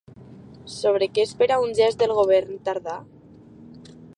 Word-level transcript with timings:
Sobre 0.75 1.09
què 1.17 1.25
espera 1.29 1.59
un 1.65 1.75
gest 1.81 2.01
del 2.05 2.15
govern 2.21 2.59
Tardà? 2.71 2.97